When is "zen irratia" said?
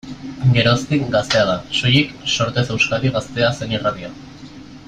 3.63-4.15